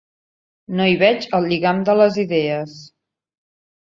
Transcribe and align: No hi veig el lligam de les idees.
No 0.77 0.87
hi 0.91 0.95
veig 1.03 1.27
el 1.39 1.45
lligam 1.51 1.83
de 1.91 1.97
les 2.03 2.21
idees. 2.27 2.77